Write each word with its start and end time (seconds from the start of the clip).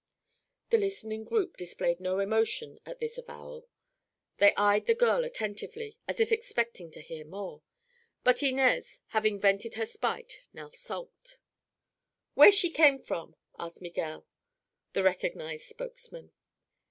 The 0.71 0.79
listening 0.79 1.25
group 1.25 1.57
displayed 1.57 1.99
no 1.99 2.17
emotion 2.17 2.79
at 2.87 2.97
this 2.99 3.19
avowal. 3.19 3.67
They 4.39 4.55
eyed 4.55 4.87
the 4.87 4.95
girl 4.95 5.23
attentively, 5.23 5.95
as 6.07 6.19
if 6.19 6.31
expecting 6.31 6.89
to 6.93 7.01
hear 7.01 7.23
more. 7.23 7.61
But 8.23 8.41
Inez, 8.41 9.01
having 9.09 9.39
vented 9.39 9.75
her 9.75 9.85
spite, 9.85 10.41
now 10.53 10.71
sulked. 10.73 11.37
"Where 12.33 12.51
she 12.51 12.71
came 12.71 12.97
from?" 12.97 13.35
asked 13.59 13.79
Miguel, 13.79 14.25
the 14.93 15.03
recognized 15.03 15.67
spokesman. 15.67 16.31